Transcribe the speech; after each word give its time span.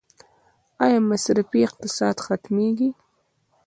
آیا 0.85 0.99
مصرفي 1.11 1.59
اقتصاد 1.67 2.15
ختمیږي؟ 2.25 2.89